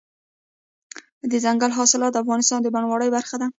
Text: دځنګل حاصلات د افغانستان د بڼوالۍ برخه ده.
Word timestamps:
دځنګل 1.31 1.71
حاصلات 1.77 2.11
د 2.13 2.17
افغانستان 2.23 2.59
د 2.61 2.67
بڼوالۍ 2.75 3.09
برخه 3.15 3.35
ده. 3.41 3.47